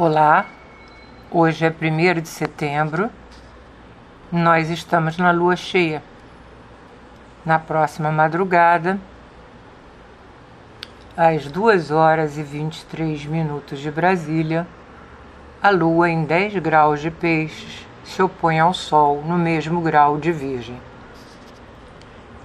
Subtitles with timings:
[0.00, 0.46] Olá,
[1.28, 3.10] hoje é 1 de setembro,
[4.30, 6.04] nós estamos na lua cheia.
[7.44, 8.96] Na próxima madrugada,
[11.16, 14.68] às 2 horas e 23 minutos de Brasília,
[15.60, 20.30] a lua em 10 graus de peixes se opõe ao Sol no mesmo grau de
[20.30, 20.80] Virgem.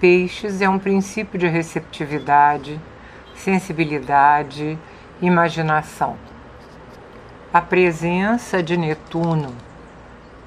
[0.00, 2.80] Peixes é um princípio de receptividade,
[3.36, 4.76] sensibilidade,
[5.22, 6.16] imaginação
[7.56, 9.54] a presença de Netuno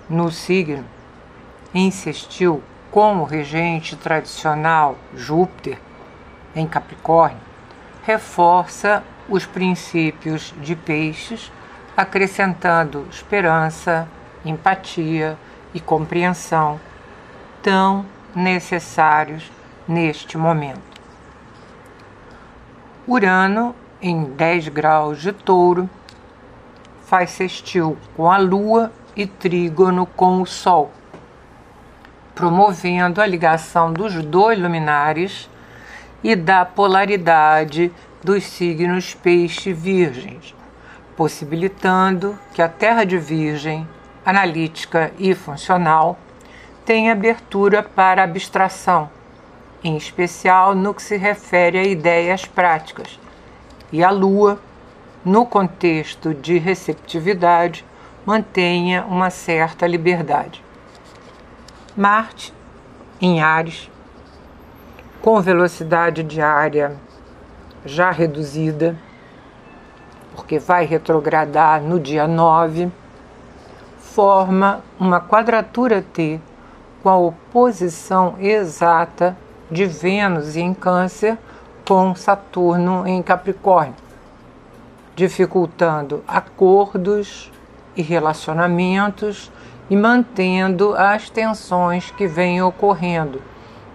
[0.07, 0.85] no signo
[1.73, 5.79] insistiu com o regente tradicional Júpiter
[6.55, 7.41] em Capricórnio,
[8.03, 11.51] reforça os princípios de peixes,
[11.97, 14.07] acrescentando esperança,
[14.45, 15.35] empatia
[15.73, 16.79] e compreensão
[17.63, 19.51] tão necessários
[19.87, 21.01] neste momento.
[23.07, 25.89] Urano, em 10 graus de touro,
[27.09, 30.91] faz sextil com a Lua e trígono com o Sol,
[32.35, 35.49] promovendo a ligação dos dois luminares
[36.23, 37.91] e da polaridade
[38.23, 40.53] dos signos peixe virgens,
[41.17, 43.89] possibilitando que a Terra de Virgem,
[44.23, 46.15] analítica e funcional,
[46.85, 49.09] tenha abertura para abstração,
[49.83, 53.19] em especial no que se refere a ideias práticas,
[53.91, 54.61] e a Lua,
[55.23, 57.85] no contexto de receptividade,
[58.25, 60.63] mantenha uma certa liberdade.
[61.95, 62.53] Marte,
[63.19, 63.89] em Ares,
[65.21, 66.95] com velocidade diária
[67.83, 68.95] já reduzida,
[70.35, 72.89] porque vai retrogradar no dia 9,
[73.97, 76.39] forma uma quadratura T
[77.03, 79.35] com a oposição exata
[79.69, 81.37] de Vênus em Câncer
[81.85, 84.08] com Saturno em Capricórnio
[85.19, 87.51] dificultando acordos
[87.93, 89.51] e relacionamentos
[89.89, 93.41] e mantendo as tensões que vêm ocorrendo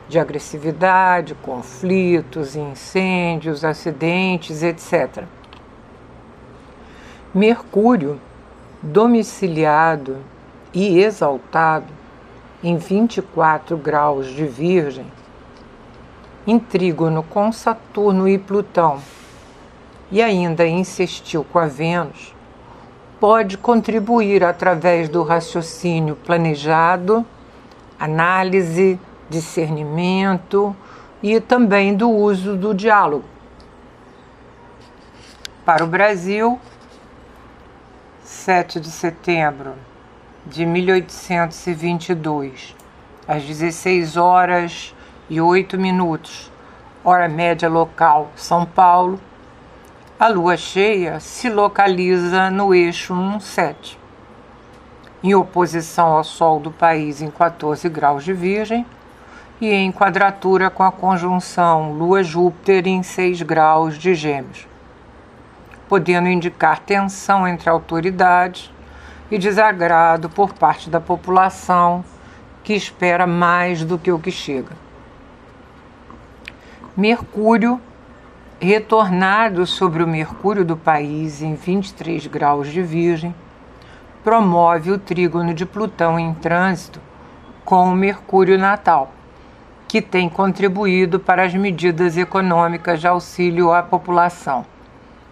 [0.06, 5.24] de agressividade, conflitos, incêndios, acidentes, etc.
[7.34, 8.20] Mercúrio,
[8.82, 10.18] domiciliado
[10.74, 11.90] e exaltado
[12.62, 15.06] em 24 graus de Virgem,
[16.46, 19.00] em trígono com Saturno e Plutão
[20.14, 22.32] e ainda insistiu com a Vênus,
[23.18, 27.26] pode contribuir através do raciocínio planejado,
[27.98, 30.76] análise, discernimento
[31.20, 33.24] e também do uso do diálogo.
[35.64, 36.60] Para o Brasil,
[38.22, 39.72] 7 de setembro
[40.46, 42.76] de 1822,
[43.26, 44.94] às 16 horas
[45.28, 46.52] e 8 minutos,
[47.02, 49.18] hora média local, São Paulo,
[50.18, 53.98] a lua cheia se localiza no eixo 17,
[55.24, 58.86] em oposição ao Sol do país em 14 graus de Virgem
[59.60, 64.68] e em quadratura com a conjunção Lua-Júpiter em 6 graus de Gêmeos,
[65.88, 68.70] podendo indicar tensão entre autoridades
[69.32, 72.04] e desagrado por parte da população
[72.62, 74.76] que espera mais do que o que chega.
[76.96, 77.80] Mercúrio
[78.64, 83.34] retornado sobre o Mercúrio do país em 23 graus de Virgem,
[84.24, 86.98] promove o trígono de Plutão em trânsito
[87.62, 89.12] com o Mercúrio natal,
[89.86, 94.64] que tem contribuído para as medidas econômicas de auxílio à população,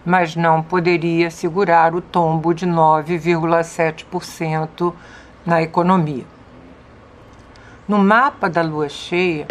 [0.04, 4.92] mas não poderia segurar o tombo de 9,7%
[5.46, 6.26] na economia.
[7.88, 9.48] No mapa da lua cheia,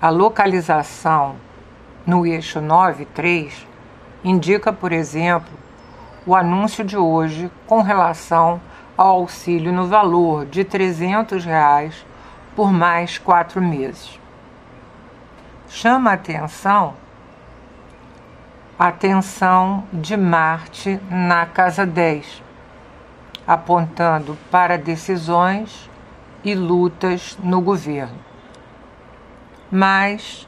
[0.00, 1.47] a localização
[2.08, 3.52] no eixo 9.3
[4.24, 5.52] indica, por exemplo,
[6.24, 8.58] o anúncio de hoje com relação
[8.96, 12.06] ao auxílio no valor de 300 reais
[12.56, 14.18] por mais quatro meses.
[15.68, 16.94] Chama a atenção
[18.78, 22.42] a atenção de Marte na casa 10,
[23.46, 25.90] apontando para decisões
[26.42, 28.18] e lutas no governo.
[29.70, 30.47] Mas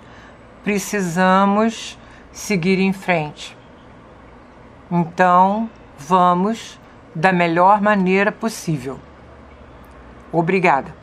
[0.63, 1.99] precisamos
[2.33, 3.57] seguir em frente.
[4.91, 6.79] Então, vamos
[7.15, 8.99] da melhor maneira possível.
[10.33, 11.00] Obrigada.